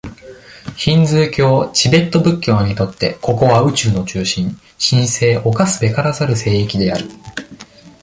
[0.77, 7.05] ヒンズー教、チベット仏教にとって、ここは、宇宙の中心、神聖侵すべからざる聖域である。